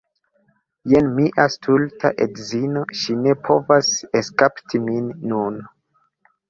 [0.93, 3.93] Jen mia stulta edzino ŝi ne povas
[4.23, 5.63] eskapi min nun